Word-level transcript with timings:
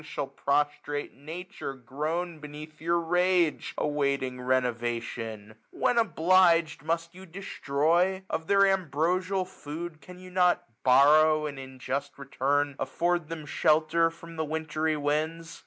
Shall 0.03 0.25
prostrate 0.25 1.13
Nature 1.13 1.75
groan 1.75 2.39
beneath 2.39 2.81
your 2.81 2.99
rage. 2.99 3.75
Awaiting 3.77 4.41
renovation? 4.41 5.53
When 5.69 5.99
obliged, 5.99 6.81
Must 6.81 7.13
you 7.13 7.27
destroy? 7.27 8.23
Of 8.27 8.47
their 8.47 8.65
ambrosial 8.65 9.45
food 9.45 9.97
11 10.01 10.01
90 10.01 10.05
Can 10.07 10.17
you 10.17 10.31
not 10.31 10.63
borrow 10.83 11.43
j 11.43 11.49
and, 11.49 11.59
in 11.59 11.77
just 11.77 12.17
return. 12.17 12.75
Afford 12.79 13.29
them 13.29 13.45
shelter 13.45 14.09
from 14.09 14.37
the 14.37 14.43
wintry 14.45 14.97
winds? 14.97 15.59